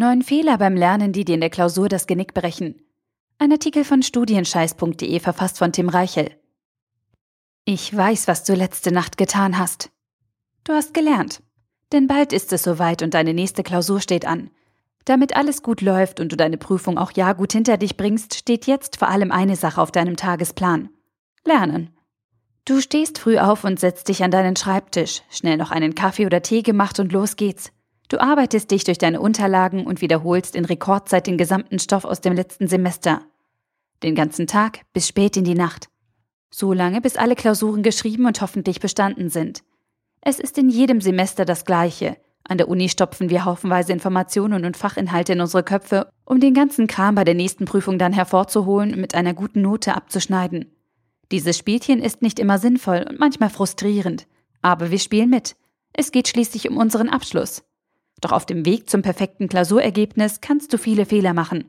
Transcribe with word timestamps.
Neun 0.00 0.22
Fehler 0.22 0.56
beim 0.56 0.76
Lernen, 0.76 1.12
die 1.12 1.26
dir 1.26 1.34
in 1.34 1.42
der 1.42 1.50
Klausur 1.50 1.90
das 1.90 2.06
Genick 2.06 2.32
brechen. 2.32 2.80
Ein 3.36 3.52
Artikel 3.52 3.84
von 3.84 4.02
studienscheiß.de 4.02 5.20
verfasst 5.20 5.58
von 5.58 5.72
Tim 5.72 5.90
Reichel. 5.90 6.30
Ich 7.66 7.94
weiß, 7.94 8.26
was 8.26 8.44
du 8.44 8.54
letzte 8.54 8.92
Nacht 8.92 9.18
getan 9.18 9.58
hast. 9.58 9.90
Du 10.64 10.72
hast 10.72 10.94
gelernt. 10.94 11.42
Denn 11.92 12.06
bald 12.06 12.32
ist 12.32 12.50
es 12.54 12.62
soweit 12.62 13.02
und 13.02 13.12
deine 13.12 13.34
nächste 13.34 13.62
Klausur 13.62 14.00
steht 14.00 14.24
an. 14.24 14.48
Damit 15.04 15.36
alles 15.36 15.62
gut 15.62 15.82
läuft 15.82 16.18
und 16.18 16.32
du 16.32 16.36
deine 16.36 16.56
Prüfung 16.56 16.96
auch 16.96 17.12
ja 17.12 17.34
gut 17.34 17.52
hinter 17.52 17.76
dich 17.76 17.98
bringst, 17.98 18.34
steht 18.34 18.66
jetzt 18.66 18.96
vor 18.96 19.08
allem 19.08 19.30
eine 19.30 19.56
Sache 19.56 19.82
auf 19.82 19.92
deinem 19.92 20.16
Tagesplan. 20.16 20.88
Lernen. 21.44 21.94
Du 22.64 22.80
stehst 22.80 23.18
früh 23.18 23.36
auf 23.36 23.64
und 23.64 23.78
setzt 23.78 24.08
dich 24.08 24.24
an 24.24 24.30
deinen 24.30 24.56
Schreibtisch, 24.56 25.20
schnell 25.28 25.58
noch 25.58 25.70
einen 25.70 25.94
Kaffee 25.94 26.24
oder 26.24 26.40
Tee 26.40 26.62
gemacht 26.62 26.98
und 27.00 27.12
los 27.12 27.36
geht's. 27.36 27.70
Du 28.10 28.20
arbeitest 28.20 28.72
dich 28.72 28.82
durch 28.82 28.98
deine 28.98 29.20
Unterlagen 29.20 29.86
und 29.86 30.00
wiederholst 30.00 30.56
in 30.56 30.64
Rekordzeit 30.64 31.28
den 31.28 31.38
gesamten 31.38 31.78
Stoff 31.78 32.04
aus 32.04 32.20
dem 32.20 32.32
letzten 32.32 32.66
Semester. 32.66 33.22
Den 34.02 34.16
ganzen 34.16 34.48
Tag 34.48 34.80
bis 34.92 35.06
spät 35.06 35.36
in 35.36 35.44
die 35.44 35.54
Nacht. 35.54 35.88
So 36.50 36.72
lange, 36.72 37.00
bis 37.00 37.16
alle 37.16 37.36
Klausuren 37.36 37.84
geschrieben 37.84 38.26
und 38.26 38.40
hoffentlich 38.40 38.80
bestanden 38.80 39.30
sind. 39.30 39.62
Es 40.22 40.40
ist 40.40 40.58
in 40.58 40.70
jedem 40.70 41.00
Semester 41.00 41.44
das 41.44 41.64
Gleiche. 41.64 42.16
An 42.42 42.58
der 42.58 42.68
Uni 42.68 42.88
stopfen 42.88 43.30
wir 43.30 43.44
haufenweise 43.44 43.92
Informationen 43.92 44.64
und 44.64 44.76
Fachinhalte 44.76 45.34
in 45.34 45.40
unsere 45.40 45.62
Köpfe, 45.62 46.10
um 46.24 46.40
den 46.40 46.52
ganzen 46.52 46.88
Kram 46.88 47.14
bei 47.14 47.22
der 47.22 47.34
nächsten 47.34 47.64
Prüfung 47.64 47.96
dann 47.96 48.12
hervorzuholen 48.12 48.92
und 48.92 49.00
mit 49.00 49.14
einer 49.14 49.34
guten 49.34 49.62
Note 49.62 49.94
abzuschneiden. 49.94 50.74
Dieses 51.30 51.56
Spielchen 51.56 52.02
ist 52.02 52.22
nicht 52.22 52.40
immer 52.40 52.58
sinnvoll 52.58 53.06
und 53.08 53.20
manchmal 53.20 53.50
frustrierend, 53.50 54.26
aber 54.62 54.90
wir 54.90 54.98
spielen 54.98 55.30
mit. 55.30 55.54
Es 55.92 56.10
geht 56.10 56.26
schließlich 56.26 56.68
um 56.68 56.76
unseren 56.76 57.08
Abschluss. 57.08 57.62
Doch 58.20 58.32
auf 58.32 58.46
dem 58.46 58.66
Weg 58.66 58.90
zum 58.90 59.02
perfekten 59.02 59.48
Klausurergebnis 59.48 60.40
kannst 60.40 60.72
du 60.72 60.78
viele 60.78 61.06
Fehler 61.06 61.34
machen. 61.34 61.64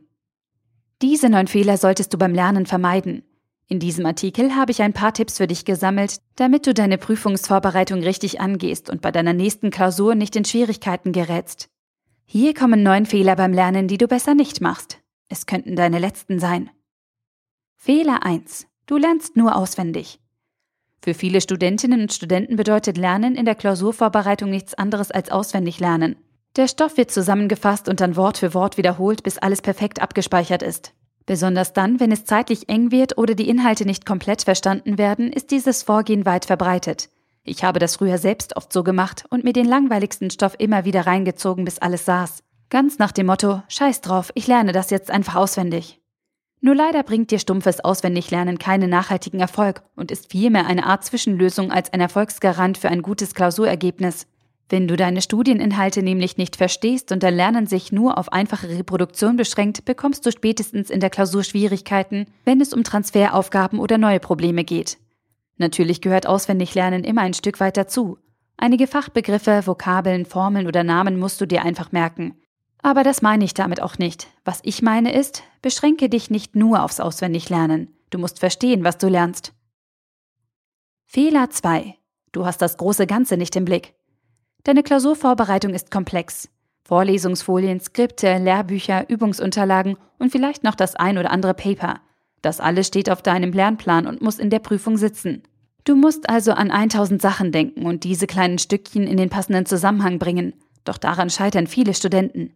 Diese 1.02 1.30
neun 1.30 1.48
Fehler 1.48 1.78
solltest 1.78 2.14
du 2.14 2.18
beim 2.18 2.34
Lernen 2.34 2.66
vermeiden. 2.66 3.24
In 3.68 3.80
diesem 3.80 4.06
Artikel 4.06 4.54
habe 4.54 4.72
ich 4.72 4.82
ein 4.82 4.92
paar 4.92 5.14
Tipps 5.14 5.38
für 5.38 5.48
dich 5.48 5.64
gesammelt, 5.64 6.18
damit 6.36 6.68
du 6.68 6.74
deine 6.74 6.98
Prüfungsvorbereitung 6.98 8.02
richtig 8.04 8.42
angehst 8.42 8.90
und 8.90 9.02
bei 9.02 9.12
deiner 9.12 9.34
nächsten 9.34 9.72
Klausur 9.72 10.14
nicht 10.14 10.36
in 10.36 10.44
Schwierigkeiten 10.44 11.14
gerätst. 11.14 11.70
Hier 12.26 12.54
kommen 12.54 12.84
neun 12.84 13.06
Fehler 13.06 13.36
beim 13.36 13.54
Lernen, 13.54 13.88
die 13.88 13.98
du 13.98 14.08
besser 14.08 14.34
nicht 14.34 14.62
machst. 14.62 15.00
Es 15.30 15.46
könnten 15.46 15.78
deine 15.78 16.00
letzten 16.00 16.40
sein. 16.40 16.70
Fehler 17.78 18.24
1. 18.24 18.68
Du 18.86 18.98
lernst 18.98 19.38
nur 19.38 19.56
auswendig. 19.56 20.20
Für 21.02 21.14
viele 21.14 21.42
Studentinnen 21.42 22.02
und 22.02 22.14
Studenten 22.14 22.58
bedeutet 22.58 22.98
Lernen 22.98 23.36
in 23.36 23.46
der 23.46 23.56
Klausurvorbereitung 23.56 24.50
nichts 24.50 24.74
anderes 24.74 25.12
als 25.12 25.32
auswendig 25.32 25.80
lernen. 25.80 26.18
Der 26.58 26.68
Stoff 26.68 26.98
wird 26.98 27.12
zusammengefasst 27.12 27.88
und 27.88 28.02
dann 28.02 28.18
Wort 28.18 28.38
für 28.38 28.54
Wort 28.54 28.78
wiederholt, 28.78 29.24
bis 29.24 29.38
alles 29.38 29.62
perfekt 29.62 30.02
abgespeichert 30.02 30.62
ist. 30.62 30.94
Besonders 31.26 31.72
dann, 31.72 32.00
wenn 32.00 32.12
es 32.12 32.26
zeitlich 32.26 32.68
eng 32.68 32.92
wird 32.92 33.18
oder 33.18 33.36
die 33.36 33.48
Inhalte 33.48 33.86
nicht 33.86 34.06
komplett 34.06 34.42
verstanden 34.42 34.98
werden, 34.98 35.32
ist 35.32 35.52
dieses 35.52 35.84
Vorgehen 35.84 36.26
weit 36.26 36.46
verbreitet. 36.46 37.10
Ich 37.44 37.64
habe 37.64 37.80
das 37.80 37.96
früher 37.96 38.18
selbst 38.18 38.58
oft 38.58 38.74
so 38.74 38.84
gemacht 38.84 39.26
und 39.30 39.44
mir 39.44 39.54
den 39.54 39.66
langweiligsten 39.66 40.30
Stoff 40.30 40.56
immer 40.60 40.84
wieder 40.84 41.08
reingezogen, 41.08 41.64
bis 41.64 41.80
alles 41.80 42.06
saß. 42.06 42.44
Ganz 42.70 43.00
nach 43.00 43.12
dem 43.12 43.28
Motto, 43.28 43.64
scheiß 43.68 44.02
drauf, 44.02 44.32
ich 44.36 44.48
lerne 44.48 44.74
das 44.74 44.90
jetzt 44.90 45.10
einfach 45.10 45.36
auswendig. 45.36 46.00
Nur 46.60 46.76
leider 46.76 47.02
bringt 47.04 47.32
dir 47.32 47.40
stumpfes 47.40 47.80
Auswendiglernen 47.80 48.60
keinen 48.60 48.90
nachhaltigen 48.90 49.40
Erfolg 49.40 49.84
und 49.96 50.12
ist 50.12 50.32
vielmehr 50.32 50.68
eine 50.68 50.86
Art 50.86 51.04
Zwischenlösung 51.04 51.72
als 51.72 51.92
ein 51.92 52.02
Erfolgsgarant 52.02 52.78
für 52.78 52.90
ein 52.90 53.02
gutes 53.02 53.34
Klausurergebnis. 53.34 54.28
Wenn 54.72 54.88
du 54.88 54.96
deine 54.96 55.22
Studieninhalte 55.22 56.02
nämlich 56.02 56.38
nicht 56.38 56.56
verstehst 56.56 57.12
und 57.12 57.24
dein 57.24 57.36
Lernen 57.36 57.68
sich 57.68 57.92
nur 57.92 58.18
auf 58.18 58.32
einfache 58.32 58.70
Reproduktion 58.70 59.36
beschränkt, 59.36 59.84
bekommst 59.84 60.26
du 60.26 60.32
spätestens 60.32 60.90
in 60.90 61.02
der 61.02 61.10
Klausur 61.10 61.44
Schwierigkeiten, 61.44 62.26
wenn 62.46 62.62
es 62.62 62.72
um 62.72 62.86
Transferaufgaben 62.86 63.80
oder 63.80 63.98
neue 63.98 64.22
Probleme 64.22 64.64
geht. 64.64 64.98
Natürlich 65.58 66.00
gehört 66.00 66.26
Auswendiglernen 66.26 67.04
immer 67.04 67.20
ein 67.22 67.34
Stück 67.34 67.60
weit 67.60 67.76
dazu. 67.76 68.18
Einige 68.56 68.88
Fachbegriffe, 68.88 69.68
Vokabeln, 69.68 70.26
Formeln 70.26 70.68
oder 70.68 70.86
Namen 70.86 71.20
musst 71.20 71.42
du 71.42 71.46
dir 71.46 71.64
einfach 71.64 71.92
merken. 71.92 72.36
Aber 72.82 73.04
das 73.04 73.22
meine 73.22 73.44
ich 73.44 73.54
damit 73.54 73.82
auch 73.82 73.98
nicht. 73.98 74.28
Was 74.46 74.62
ich 74.64 74.82
meine 74.82 75.12
ist, 75.14 75.44
beschränke 75.62 76.08
dich 76.08 76.30
nicht 76.30 76.56
nur 76.56 76.82
aufs 76.82 77.02
Auswendiglernen. 77.02 77.94
Du 78.10 78.20
musst 78.20 78.40
verstehen, 78.40 78.86
was 78.86 78.98
du 78.98 79.10
lernst. 79.10 79.52
Fehler 81.08 81.50
2. 81.50 81.94
Du 82.32 82.46
hast 82.46 82.62
das 82.62 82.78
große 82.78 83.06
Ganze 83.06 83.36
nicht 83.36 83.58
im 83.58 83.66
Blick. 83.66 83.96
Deine 84.64 84.84
Klausurvorbereitung 84.84 85.74
ist 85.74 85.90
komplex. 85.90 86.48
Vorlesungsfolien, 86.84 87.80
Skripte, 87.80 88.38
Lehrbücher, 88.38 89.10
Übungsunterlagen 89.10 89.98
und 90.20 90.32
vielleicht 90.32 90.64
noch 90.64 90.76
das 90.76 90.96
ein 90.96 91.18
oder 91.18 91.32
andere 91.32 91.54
Paper. 91.54 92.00
Das 92.42 92.60
alles 92.60 92.88
steht 92.88 93.10
auf 93.10 93.22
deinem 93.22 93.54
Lernplan 93.54 94.06
und 94.06 94.22
muss 94.22 94.40
in 94.40 94.50
der 94.50 94.60
Prüfung 94.60 94.98
sitzen. 94.98 95.44
Du 95.84 95.96
musst 95.96 96.30
also 96.30 96.52
an 96.52 96.70
1000 96.70 97.22
Sachen 97.22 97.52
denken 97.52 97.86
und 97.86 98.04
diese 98.04 98.28
kleinen 98.28 98.60
Stückchen 98.60 99.08
in 99.08 99.18
den 99.18 99.30
passenden 99.30 99.66
Zusammenhang 99.66 100.20
bringen. 100.20 100.54
Doch 100.84 100.98
daran 100.98 101.30
scheitern 101.30 101.66
viele 101.66 101.94
Studenten. 101.94 102.54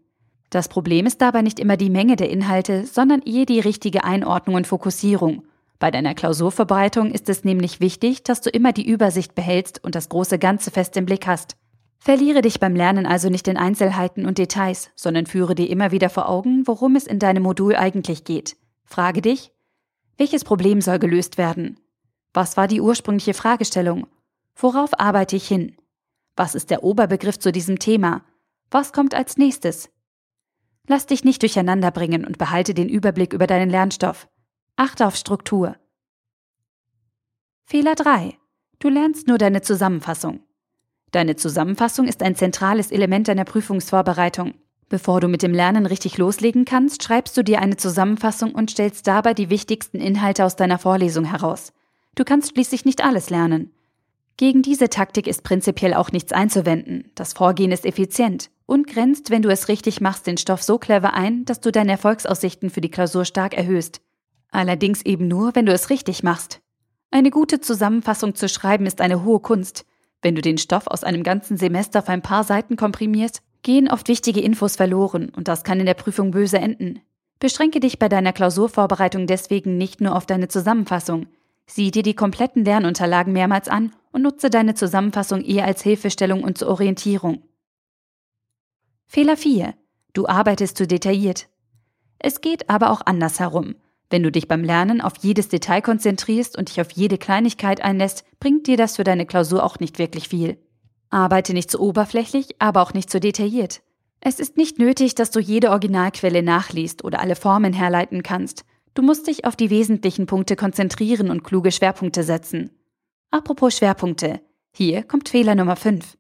Das 0.51 0.67
Problem 0.67 1.07
ist 1.07 1.21
dabei 1.21 1.41
nicht 1.41 1.59
immer 1.59 1.75
die 1.75 1.89
Menge 1.89 2.17
der 2.17 2.29
Inhalte, 2.29 2.85
sondern 2.85 3.21
eher 3.23 3.45
die 3.45 3.59
richtige 3.59 4.03
Einordnung 4.03 4.55
und 4.55 4.67
Fokussierung. 4.67 5.43
Bei 5.79 5.91
deiner 5.91 6.13
Klausurverbreitung 6.13 7.11
ist 7.11 7.29
es 7.29 7.43
nämlich 7.43 7.79
wichtig, 7.79 8.23
dass 8.23 8.41
du 8.41 8.49
immer 8.49 8.73
die 8.73 8.87
Übersicht 8.87 9.33
behältst 9.33 9.83
und 9.83 9.95
das 9.95 10.09
große 10.09 10.39
Ganze 10.39 10.71
fest 10.71 10.95
im 10.97 11.05
Blick 11.05 11.25
hast. 11.25 11.57
Verliere 12.05 12.43
dich 12.43 12.59
beim 12.59 12.75
Lernen 12.75 13.07
also 13.07 13.29
nicht 13.29 13.47
in 13.47 13.57
Einzelheiten 13.57 14.27
und 14.27 14.37
Details, 14.37 14.91
sondern 14.93 15.25
führe 15.25 15.55
dir 15.55 15.67
immer 15.67 15.89
wieder 15.89 16.11
vor 16.11 16.29
Augen, 16.29 16.67
worum 16.67 16.95
es 16.95 17.07
in 17.07 17.17
deinem 17.17 17.41
Modul 17.41 17.75
eigentlich 17.75 18.23
geht. 18.25 18.57
Frage 18.83 19.23
dich, 19.23 19.51
welches 20.15 20.43
Problem 20.43 20.81
soll 20.81 20.99
gelöst 20.99 21.39
werden? 21.39 21.79
Was 22.31 22.57
war 22.57 22.67
die 22.67 22.79
ursprüngliche 22.79 23.33
Fragestellung? 23.33 24.05
Worauf 24.55 24.99
arbeite 24.99 25.35
ich 25.35 25.47
hin? 25.47 25.77
Was 26.35 26.53
ist 26.53 26.69
der 26.69 26.83
Oberbegriff 26.83 27.39
zu 27.39 27.51
diesem 27.51 27.79
Thema? 27.79 28.23
Was 28.69 28.93
kommt 28.93 29.15
als 29.15 29.37
nächstes? 29.37 29.89
Lass 30.85 31.07
dich 31.07 31.23
nicht 31.23 31.41
durcheinander 31.41 31.89
bringen 31.89 32.23
und 32.23 32.37
behalte 32.37 32.75
den 32.75 32.87
Überblick 32.87 33.33
über 33.33 33.47
deinen 33.47 33.71
Lernstoff. 33.71 34.27
Achte 34.75 35.07
auf 35.07 35.15
Struktur. 35.15 35.75
Fehler 37.63 37.95
3. 37.95 38.37
Du 38.77 38.89
lernst 38.89 39.27
nur 39.27 39.39
deine 39.39 39.63
Zusammenfassung. 39.63 40.44
Deine 41.15 41.37
Zusammenfassung 41.37 42.09
ist 42.09 42.21
ein 42.21 42.35
zentrales 42.35 42.91
Element 42.91 43.29
deiner 43.29 43.45
Prüfungsvorbereitung. 43.45 44.53
Bevor 44.89 45.21
du 45.21 45.29
mit 45.29 45.43
dem 45.43 45.53
Lernen 45.53 45.85
richtig 45.85 46.17
loslegen 46.17 46.65
kannst, 46.65 47.03
schreibst 47.03 47.37
du 47.37 47.41
dir 47.41 47.61
eine 47.61 47.77
Zusammenfassung 47.77 48.53
und 48.53 48.71
stellst 48.71 49.07
dabei 49.07 49.33
die 49.33 49.49
wichtigsten 49.49 50.01
Inhalte 50.01 50.43
aus 50.43 50.57
deiner 50.57 50.77
Vorlesung 50.77 51.23
heraus. 51.23 51.71
Du 52.15 52.25
kannst 52.25 52.51
schließlich 52.51 52.83
nicht 52.83 53.01
alles 53.01 53.29
lernen. 53.29 53.71
Gegen 54.35 54.61
diese 54.61 54.89
Taktik 54.89 55.25
ist 55.27 55.43
prinzipiell 55.43 55.93
auch 55.93 56.11
nichts 56.11 56.33
einzuwenden. 56.33 57.09
Das 57.15 57.31
Vorgehen 57.31 57.71
ist 57.71 57.85
effizient 57.85 58.49
und 58.65 58.85
grenzt, 58.85 59.29
wenn 59.29 59.41
du 59.41 59.47
es 59.47 59.69
richtig 59.69 60.01
machst, 60.01 60.27
den 60.27 60.35
Stoff 60.35 60.63
so 60.63 60.77
clever 60.79 61.13
ein, 61.13 61.45
dass 61.45 61.61
du 61.61 61.71
deine 61.71 61.93
Erfolgsaussichten 61.93 62.69
für 62.69 62.81
die 62.81 62.91
Klausur 62.91 63.23
stark 63.23 63.53
erhöhst. 63.53 64.01
Allerdings 64.51 65.01
eben 65.03 65.29
nur, 65.29 65.55
wenn 65.55 65.65
du 65.65 65.71
es 65.71 65.89
richtig 65.89 66.23
machst. 66.23 66.59
Eine 67.09 67.31
gute 67.31 67.61
Zusammenfassung 67.61 68.35
zu 68.35 68.49
schreiben 68.49 68.85
ist 68.85 68.99
eine 68.99 69.23
hohe 69.23 69.39
Kunst. 69.39 69.85
Wenn 70.25 70.33
du 70.33 70.41
den 70.41 70.57
Stoff 70.57 70.87
aus 70.87 71.03
einem 71.03 71.21
ganzen 71.21 71.55
Semester 71.55 71.99
auf 71.99 72.09
ein 72.09 72.23
paar 72.23 72.43
Seiten 72.43 72.77
komprimierst, 72.77 73.43
gehen 73.61 73.87
oft 73.87 74.07
wichtige 74.07 74.41
Infos 74.41 74.75
verloren 74.75 75.29
und 75.29 75.47
das 75.47 75.63
kann 75.63 75.79
in 75.79 75.85
der 75.85 75.93
Prüfung 75.93 76.31
böse 76.31 76.57
enden. 76.57 76.99
Beschränke 77.37 77.79
dich 77.79 77.99
bei 77.99 78.09
deiner 78.09 78.33
Klausurvorbereitung 78.33 79.27
deswegen 79.27 79.77
nicht 79.77 80.01
nur 80.01 80.15
auf 80.15 80.25
deine 80.25 80.47
Zusammenfassung. 80.47 81.27
Sieh 81.67 81.91
dir 81.91 82.01
die 82.01 82.15
kompletten 82.15 82.65
Lernunterlagen 82.65 83.33
mehrmals 83.33 83.67
an 83.67 83.93
und 84.11 84.23
nutze 84.23 84.49
deine 84.49 84.73
Zusammenfassung 84.73 85.43
eher 85.43 85.65
als 85.65 85.83
Hilfestellung 85.83 86.43
und 86.43 86.57
zur 86.57 86.69
Orientierung. 86.69 87.43
Fehler 89.05 89.37
4. 89.37 89.75
Du 90.13 90.25
arbeitest 90.25 90.75
zu 90.75 90.87
detailliert. 90.87 91.49
Es 92.17 92.41
geht 92.41 92.67
aber 92.71 92.89
auch 92.89 93.01
andersherum. 93.05 93.75
Wenn 94.09 94.23
du 94.23 94.31
dich 94.31 94.47
beim 94.47 94.63
Lernen 94.63 95.01
auf 95.01 95.13
jedes 95.21 95.49
Detail 95.49 95.81
konzentrierst 95.81 96.57
und 96.57 96.69
dich 96.69 96.79
auf 96.79 96.91
jede 96.91 97.17
Kleinigkeit 97.17 97.81
einlässt, 97.81 98.23
bringt 98.39 98.67
dir 98.67 98.77
das 98.77 98.97
für 98.97 99.03
deine 99.03 99.25
Klausur 99.25 99.63
auch 99.63 99.79
nicht 99.79 99.97
wirklich 99.99 100.29
viel. 100.29 100.57
Arbeite 101.09 101.53
nicht 101.53 101.71
zu 101.71 101.79
oberflächlich, 101.79 102.55
aber 102.59 102.81
auch 102.81 102.93
nicht 102.93 103.09
zu 103.09 103.19
detailliert. 103.19 103.81
Es 104.21 104.39
ist 104.39 104.57
nicht 104.57 104.79
nötig, 104.79 105.15
dass 105.15 105.31
du 105.31 105.39
jede 105.39 105.69
Originalquelle 105.69 106.43
nachliest 106.43 107.03
oder 107.03 107.19
alle 107.19 107.35
Formen 107.35 107.73
herleiten 107.73 108.23
kannst. 108.23 108.65
Du 108.93 109.01
musst 109.01 109.27
dich 109.27 109.45
auf 109.45 109.55
die 109.55 109.69
wesentlichen 109.69 110.25
Punkte 110.25 110.55
konzentrieren 110.55 111.29
und 111.29 111.43
kluge 111.43 111.71
Schwerpunkte 111.71 112.23
setzen. 112.23 112.71
Apropos 113.31 113.75
Schwerpunkte. 113.77 114.41
Hier 114.71 115.03
kommt 115.03 115.29
Fehler 115.29 115.55
Nummer 115.55 115.75
5. 115.75 116.17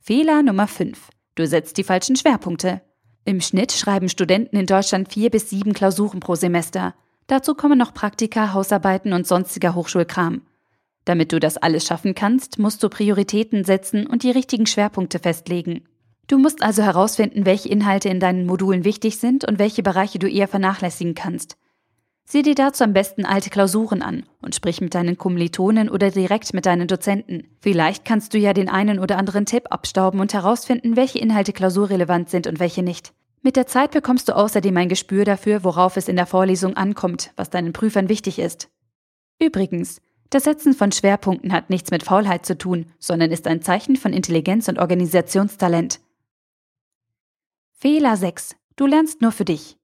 Fehler 0.00 0.42
Nummer 0.42 0.66
5. 0.66 1.10
Du 1.34 1.46
setzt 1.46 1.76
die 1.78 1.84
falschen 1.84 2.16
Schwerpunkte. 2.16 2.80
Im 3.26 3.40
Schnitt 3.40 3.72
schreiben 3.72 4.08
Studenten 4.08 4.56
in 4.56 4.66
Deutschland 4.66 5.12
vier 5.12 5.30
bis 5.30 5.50
sieben 5.50 5.72
Klausuren 5.72 6.20
pro 6.20 6.36
Semester. 6.36 6.94
Dazu 7.26 7.56
kommen 7.56 7.76
noch 7.76 7.92
Praktika, 7.92 8.52
Hausarbeiten 8.52 9.12
und 9.12 9.26
sonstiger 9.26 9.74
Hochschulkram. 9.74 10.42
Damit 11.04 11.32
du 11.32 11.40
das 11.40 11.56
alles 11.56 11.84
schaffen 11.84 12.14
kannst, 12.14 12.60
musst 12.60 12.84
du 12.84 12.88
Prioritäten 12.88 13.64
setzen 13.64 14.06
und 14.06 14.22
die 14.22 14.30
richtigen 14.30 14.66
Schwerpunkte 14.66 15.18
festlegen. 15.18 15.82
Du 16.28 16.38
musst 16.38 16.62
also 16.62 16.84
herausfinden, 16.84 17.46
welche 17.46 17.68
Inhalte 17.68 18.08
in 18.10 18.20
deinen 18.20 18.46
Modulen 18.46 18.84
wichtig 18.84 19.18
sind 19.18 19.44
und 19.44 19.58
welche 19.58 19.82
Bereiche 19.82 20.20
du 20.20 20.28
eher 20.28 20.46
vernachlässigen 20.46 21.16
kannst. 21.16 21.56
Sieh 22.28 22.42
dir 22.42 22.56
dazu 22.56 22.82
am 22.82 22.92
besten 22.92 23.24
alte 23.24 23.50
Klausuren 23.50 24.02
an 24.02 24.24
und 24.42 24.56
sprich 24.56 24.80
mit 24.80 24.96
deinen 24.96 25.16
Kommilitonen 25.16 25.88
oder 25.88 26.10
direkt 26.10 26.52
mit 26.54 26.66
deinen 26.66 26.88
Dozenten. 26.88 27.46
Vielleicht 27.60 28.04
kannst 28.04 28.34
du 28.34 28.38
ja 28.38 28.52
den 28.52 28.68
einen 28.68 28.98
oder 28.98 29.16
anderen 29.16 29.46
Tipp 29.46 29.66
abstauben 29.70 30.18
und 30.18 30.34
herausfinden, 30.34 30.96
welche 30.96 31.20
Inhalte 31.20 31.52
klausurrelevant 31.52 32.28
sind 32.28 32.48
und 32.48 32.58
welche 32.58 32.82
nicht. 32.82 33.12
Mit 33.42 33.54
der 33.54 33.68
Zeit 33.68 33.92
bekommst 33.92 34.28
du 34.28 34.34
außerdem 34.34 34.76
ein 34.76 34.88
Gespür 34.88 35.24
dafür, 35.24 35.62
worauf 35.62 35.96
es 35.96 36.08
in 36.08 36.16
der 36.16 36.26
Vorlesung 36.26 36.76
ankommt, 36.76 37.30
was 37.36 37.48
deinen 37.48 37.72
Prüfern 37.72 38.08
wichtig 38.08 38.40
ist. 38.40 38.70
Übrigens, 39.40 40.00
das 40.30 40.42
Setzen 40.42 40.72
von 40.72 40.90
Schwerpunkten 40.90 41.52
hat 41.52 41.70
nichts 41.70 41.92
mit 41.92 42.02
Faulheit 42.02 42.44
zu 42.44 42.58
tun, 42.58 42.86
sondern 42.98 43.30
ist 43.30 43.46
ein 43.46 43.62
Zeichen 43.62 43.94
von 43.94 44.12
Intelligenz 44.12 44.66
und 44.66 44.80
Organisationstalent. 44.80 46.00
Fehler 47.70 48.16
6. 48.16 48.56
Du 48.74 48.86
lernst 48.86 49.22
nur 49.22 49.30
für 49.30 49.44
dich. 49.44 49.76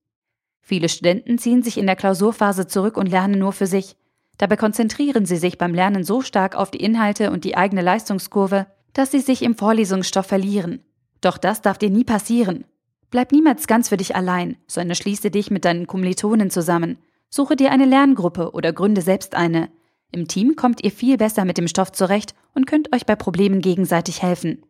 Viele 0.63 0.89
Studenten 0.89 1.39
ziehen 1.39 1.63
sich 1.63 1.77
in 1.77 1.87
der 1.87 1.97
Klausurphase 1.97 2.67
zurück 2.67 2.97
und 2.97 3.11
lernen 3.11 3.39
nur 3.39 3.53
für 3.53 3.67
sich. 3.67 3.97
Dabei 4.39 4.57
konzentrieren 4.57 5.27
sie 5.27 5.37
sich 5.37 5.59
beim 5.59 5.75
Lernen 5.75 6.05
so 6.05 6.23
stark 6.23 6.57
auf 6.57 6.71
die 6.71 6.83
Inhalte 6.83 7.31
und 7.31 7.45
die 7.45 7.57
eigene 7.57 7.83
Leistungskurve, 7.83 8.67
dass 8.93 9.11
sie 9.11 9.21
sich 9.21 9.43
im 9.43 9.57
Vorlesungsstoff 9.57 10.27
verlieren. 10.27 10.81
Doch 11.21 11.37
das 11.37 11.63
darf 11.63 11.79
dir 11.79 11.91
nie 11.91 12.05
passieren. 12.05 12.65
Bleib 13.11 13.33
niemals 13.33 13.67
ganz 13.67 13.89
für 13.89 13.97
dich 13.97 14.17
allein, 14.17 14.57
sondern 14.67 14.95
schließe 14.95 15.31
dich 15.31 15.51
mit 15.51 15.65
deinen 15.65 15.87
Kommilitonen 15.87 16.51
zusammen. 16.51 16.99
Suche 17.29 17.57
dir 17.57 17.71
eine 17.71 17.85
Lerngruppe 17.85 18.53
oder 18.53 18.73
gründe 18.73 19.03
selbst 19.03 19.35
eine. 19.35 19.69
Im 20.13 20.29
Team 20.29 20.57
kommt 20.57 20.83
ihr 20.83 20.91
viel 20.91 21.17
besser 21.17 21.45
mit 21.45 21.59
dem 21.59 21.69
Stoff 21.69 21.93
zurecht 21.93 22.35
und 22.55 22.67
könnt 22.67 22.95
euch 22.95 23.05
bei 23.05 23.17
Problemen 23.17 23.61
gegenseitig 23.61 24.23
helfen. 24.23 24.65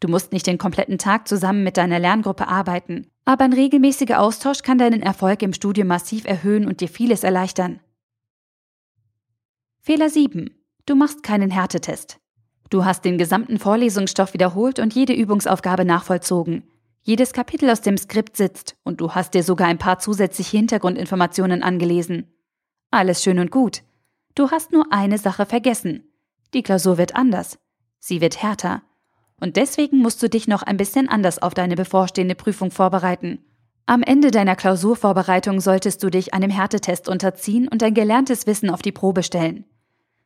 Du 0.00 0.08
musst 0.08 0.32
nicht 0.32 0.46
den 0.46 0.58
kompletten 0.58 0.98
Tag 0.98 1.28
zusammen 1.28 1.62
mit 1.62 1.76
deiner 1.76 1.98
Lerngruppe 1.98 2.48
arbeiten, 2.48 3.06
aber 3.26 3.44
ein 3.44 3.52
regelmäßiger 3.52 4.20
Austausch 4.20 4.62
kann 4.62 4.78
deinen 4.78 5.02
Erfolg 5.02 5.42
im 5.42 5.52
Studium 5.52 5.88
massiv 5.88 6.24
erhöhen 6.24 6.66
und 6.66 6.80
dir 6.80 6.88
vieles 6.88 7.22
erleichtern. 7.22 7.80
Fehler 9.82 10.08
7. 10.08 10.50
Du 10.86 10.94
machst 10.94 11.22
keinen 11.22 11.50
Härtetest. 11.50 12.18
Du 12.70 12.84
hast 12.84 13.04
den 13.04 13.18
gesamten 13.18 13.58
Vorlesungsstoff 13.58 14.32
wiederholt 14.32 14.78
und 14.78 14.94
jede 14.94 15.12
Übungsaufgabe 15.12 15.84
nachvollzogen. 15.84 16.64
Jedes 17.02 17.32
Kapitel 17.32 17.68
aus 17.70 17.80
dem 17.80 17.96
Skript 17.96 18.36
sitzt 18.36 18.76
und 18.84 19.00
du 19.00 19.12
hast 19.14 19.34
dir 19.34 19.42
sogar 19.42 19.68
ein 19.68 19.78
paar 19.78 19.98
zusätzliche 19.98 20.56
Hintergrundinformationen 20.56 21.62
angelesen. 21.62 22.26
Alles 22.90 23.22
schön 23.22 23.38
und 23.38 23.50
gut. 23.50 23.82
Du 24.34 24.50
hast 24.50 24.72
nur 24.72 24.92
eine 24.92 25.18
Sache 25.18 25.46
vergessen. 25.46 26.04
Die 26.54 26.62
Klausur 26.62 26.98
wird 26.98 27.16
anders. 27.16 27.58
Sie 27.98 28.20
wird 28.20 28.42
härter. 28.42 28.82
Und 29.40 29.56
deswegen 29.56 29.98
musst 29.98 30.22
du 30.22 30.28
dich 30.28 30.46
noch 30.46 30.62
ein 30.62 30.76
bisschen 30.76 31.08
anders 31.08 31.40
auf 31.40 31.54
deine 31.54 31.74
bevorstehende 31.74 32.34
Prüfung 32.34 32.70
vorbereiten. 32.70 33.38
Am 33.86 34.02
Ende 34.02 34.30
deiner 34.30 34.54
Klausurvorbereitung 34.54 35.60
solltest 35.60 36.02
du 36.02 36.10
dich 36.10 36.32
einem 36.32 36.50
Härtetest 36.50 37.08
unterziehen 37.08 37.66
und 37.66 37.82
dein 37.82 37.94
gelerntes 37.94 38.46
Wissen 38.46 38.70
auf 38.70 38.82
die 38.82 38.92
Probe 38.92 39.22
stellen. 39.22 39.64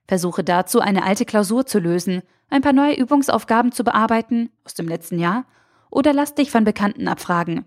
Versuche 0.07 0.45
dazu, 0.45 0.81
eine 0.81 1.05
alte 1.05 1.25
Klausur 1.25 1.65
zu 1.65 1.79
lösen, 1.79 2.23
ein 2.51 2.61
paar 2.61 2.75
neue 2.75 2.95
Übungsaufgaben 2.95 3.73
zu 3.73 3.85
bearbeiten 3.85 4.51
aus 4.65 4.75
dem 4.75 4.87
letzten 4.87 5.19
Jahr 5.19 5.47
oder 5.91 6.13
lass 6.13 6.35
dich 6.35 6.51
von 6.51 6.65
Bekannten 6.65 7.09
abfragen, 7.09 7.65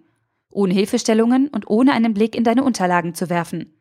ohne 0.52 0.74
Hilfestellungen 0.74 1.48
und 1.48 1.68
ohne 1.68 1.94
einen 1.94 2.14
Blick 2.14 2.36
in 2.36 2.44
deine 2.44 2.64
Unterlagen 2.64 3.16
zu 3.16 3.30
werfen. 3.30 3.74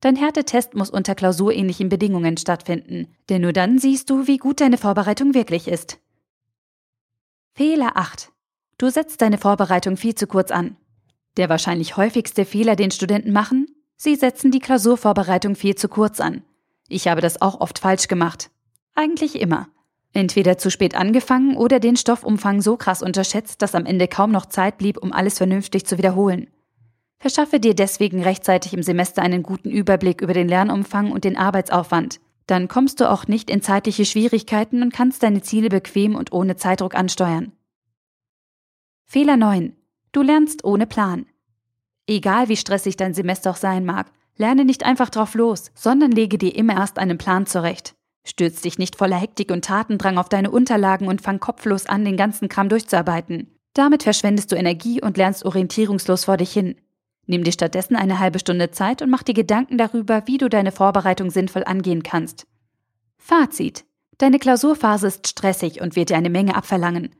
Dein 0.00 0.16
Härtetest 0.16 0.74
muss 0.74 0.90
unter 0.90 1.14
klausurähnlichen 1.14 1.88
Bedingungen 1.88 2.36
stattfinden, 2.36 3.08
denn 3.28 3.42
nur 3.42 3.52
dann 3.52 3.78
siehst 3.78 4.08
du, 4.08 4.28
wie 4.28 4.38
gut 4.38 4.60
deine 4.60 4.78
Vorbereitung 4.78 5.34
wirklich 5.34 5.66
ist. 5.66 5.98
Fehler 7.58 7.96
8. 7.96 8.30
Du 8.78 8.88
setzt 8.88 9.20
deine 9.20 9.36
Vorbereitung 9.36 9.96
viel 9.96 10.14
zu 10.14 10.28
kurz 10.28 10.52
an. 10.52 10.76
Der 11.36 11.48
wahrscheinlich 11.48 11.96
häufigste 11.96 12.44
Fehler, 12.44 12.76
den 12.76 12.92
Studenten 12.92 13.32
machen? 13.32 13.66
Sie 13.96 14.14
setzen 14.14 14.52
die 14.52 14.60
Klausurvorbereitung 14.60 15.56
viel 15.56 15.74
zu 15.74 15.88
kurz 15.88 16.20
an. 16.20 16.44
Ich 16.86 17.08
habe 17.08 17.20
das 17.20 17.42
auch 17.42 17.60
oft 17.60 17.80
falsch 17.80 18.06
gemacht. 18.06 18.52
Eigentlich 18.94 19.40
immer. 19.40 19.66
Entweder 20.12 20.56
zu 20.56 20.70
spät 20.70 20.94
angefangen 20.94 21.56
oder 21.56 21.80
den 21.80 21.96
Stoffumfang 21.96 22.62
so 22.62 22.76
krass 22.76 23.02
unterschätzt, 23.02 23.60
dass 23.60 23.74
am 23.74 23.86
Ende 23.86 24.06
kaum 24.06 24.30
noch 24.30 24.46
Zeit 24.46 24.78
blieb, 24.78 24.96
um 24.96 25.12
alles 25.12 25.38
vernünftig 25.38 25.84
zu 25.84 25.98
wiederholen. 25.98 26.46
Verschaffe 27.18 27.58
dir 27.58 27.74
deswegen 27.74 28.22
rechtzeitig 28.22 28.72
im 28.72 28.84
Semester 28.84 29.20
einen 29.22 29.42
guten 29.42 29.70
Überblick 29.70 30.20
über 30.20 30.32
den 30.32 30.46
Lernumfang 30.46 31.10
und 31.10 31.24
den 31.24 31.36
Arbeitsaufwand. 31.36 32.20
Dann 32.48 32.66
kommst 32.66 33.00
du 33.00 33.10
auch 33.10 33.28
nicht 33.28 33.50
in 33.50 33.60
zeitliche 33.60 34.06
Schwierigkeiten 34.06 34.82
und 34.82 34.92
kannst 34.92 35.22
deine 35.22 35.42
Ziele 35.42 35.68
bequem 35.68 36.16
und 36.16 36.32
ohne 36.32 36.56
Zeitdruck 36.56 36.94
ansteuern. 36.94 37.52
Fehler 39.04 39.36
9. 39.36 39.76
Du 40.12 40.22
lernst 40.22 40.64
ohne 40.64 40.86
Plan. 40.86 41.26
Egal 42.06 42.48
wie 42.48 42.56
stressig 42.56 42.96
dein 42.96 43.12
Semester 43.12 43.50
auch 43.50 43.56
sein 43.56 43.84
mag, 43.84 44.10
lerne 44.36 44.64
nicht 44.64 44.86
einfach 44.86 45.10
drauf 45.10 45.34
los, 45.34 45.70
sondern 45.74 46.10
lege 46.10 46.38
dir 46.38 46.56
immer 46.56 46.74
erst 46.78 46.98
einen 46.98 47.18
Plan 47.18 47.44
zurecht. 47.44 47.94
Stürz 48.24 48.62
dich 48.62 48.78
nicht 48.78 48.96
voller 48.96 49.16
Hektik 49.16 49.50
und 49.50 49.66
Tatendrang 49.66 50.16
auf 50.16 50.30
deine 50.30 50.50
Unterlagen 50.50 51.06
und 51.06 51.20
fang 51.20 51.40
kopflos 51.40 51.84
an, 51.84 52.06
den 52.06 52.16
ganzen 52.16 52.48
Kram 52.48 52.70
durchzuarbeiten. 52.70 53.54
Damit 53.74 54.04
verschwendest 54.04 54.50
du 54.52 54.56
Energie 54.56 55.02
und 55.02 55.18
lernst 55.18 55.44
orientierungslos 55.44 56.24
vor 56.24 56.38
dich 56.38 56.52
hin. 56.52 56.76
Nimm 57.28 57.44
dir 57.44 57.52
stattdessen 57.52 57.94
eine 57.94 58.18
halbe 58.18 58.38
Stunde 58.38 58.70
Zeit 58.70 59.02
und 59.02 59.10
mach 59.10 59.22
dir 59.22 59.34
Gedanken 59.34 59.76
darüber, 59.76 60.22
wie 60.26 60.38
du 60.38 60.48
deine 60.48 60.72
Vorbereitung 60.72 61.30
sinnvoll 61.30 61.62
angehen 61.62 62.02
kannst. 62.02 62.46
Fazit. 63.18 63.84
Deine 64.16 64.38
Klausurphase 64.38 65.08
ist 65.08 65.28
stressig 65.28 65.82
und 65.82 65.94
wird 65.94 66.08
dir 66.08 66.16
eine 66.16 66.30
Menge 66.30 66.56
abverlangen. 66.56 67.10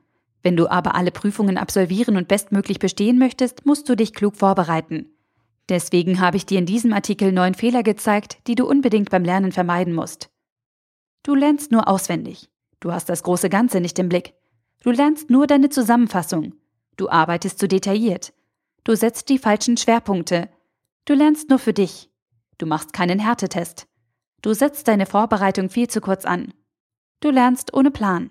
Wenn 0.43 0.57
du 0.57 0.67
aber 0.67 0.95
alle 0.95 1.11
Prüfungen 1.11 1.59
absolvieren 1.59 2.17
und 2.17 2.27
bestmöglich 2.27 2.79
bestehen 2.79 3.19
möchtest, 3.19 3.67
musst 3.67 3.87
du 3.87 3.97
dich 3.97 4.15
klug 4.15 4.35
vorbereiten. 4.37 5.11
Deswegen 5.69 6.21
habe 6.21 6.39
ich 6.39 6.47
dir 6.47 6.59
in 6.59 6.65
diesem 6.65 6.95
Artikel 6.95 7.31
neun 7.31 7.53
Fehler 7.53 7.83
gezeigt, 7.83 8.39
die 8.47 8.55
du 8.55 8.67
unbedingt 8.67 9.11
beim 9.11 9.25
Lernen 9.25 9.53
vermeiden 9.53 9.93
musst. 9.93 10.31
Du 11.23 11.35
lernst 11.35 11.71
nur 11.71 11.87
auswendig. 11.87 12.49
Du 12.81 12.93
hast 12.93 13.11
das 13.11 13.23
große 13.23 13.51
Ganze 13.51 13.83
nicht 13.83 13.99
im 13.99 14.09
Blick. 14.09 14.33
Du 14.83 14.91
lernst 14.91 15.29
nur 15.29 15.47
deine 15.47 15.69
Zusammenfassung. 15.69 16.55
Du 16.97 17.11
arbeitest 17.11 17.59
zu 17.59 17.69
detailliert. 17.69 18.33
Du 18.89 18.97
setzt 18.97 19.29
die 19.29 19.37
falschen 19.37 19.77
Schwerpunkte. 19.77 20.49
Du 21.05 21.13
lernst 21.13 21.51
nur 21.51 21.59
für 21.59 21.75
dich. 21.75 22.09
Du 22.57 22.65
machst 22.65 22.95
keinen 22.95 23.19
Härtetest. 23.19 23.87
Du 24.41 24.55
setzt 24.55 24.89
deine 24.89 25.05
Vorbereitung 25.05 25.69
viel 25.69 25.89
zu 25.89 26.01
kurz 26.01 26.25
an. 26.25 26.55
Du 27.21 27.29
lernst 27.29 27.75
ohne 27.75 27.91
Plan. 27.91 28.31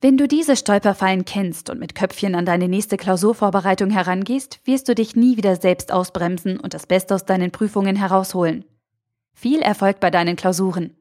Wenn 0.00 0.16
du 0.16 0.28
diese 0.28 0.56
Stolperfallen 0.56 1.26
kennst 1.26 1.68
und 1.68 1.78
mit 1.78 1.94
Köpfchen 1.94 2.34
an 2.34 2.46
deine 2.46 2.68
nächste 2.68 2.96
Klausurvorbereitung 2.96 3.90
herangehst, 3.90 4.60
wirst 4.64 4.88
du 4.88 4.94
dich 4.94 5.14
nie 5.14 5.36
wieder 5.36 5.56
selbst 5.56 5.92
ausbremsen 5.92 6.58
und 6.58 6.72
das 6.72 6.86
Beste 6.86 7.14
aus 7.14 7.26
deinen 7.26 7.50
Prüfungen 7.50 7.96
herausholen. 7.96 8.64
Viel 9.34 9.60
Erfolg 9.60 10.00
bei 10.00 10.10
deinen 10.10 10.36
Klausuren. 10.36 10.96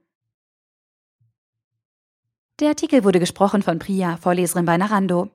Der 2.59 2.67
Artikel 2.67 3.05
wurde 3.05 3.21
gesprochen 3.21 3.61
von 3.61 3.79
Priya, 3.79 4.17
Vorleserin 4.17 4.65
bei 4.65 4.75
Narando. 4.75 5.31